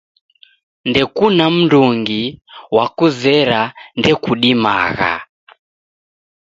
[0.89, 2.23] Ndekuna mndungi
[2.75, 3.61] wakuzera
[3.99, 5.13] ndekudimagha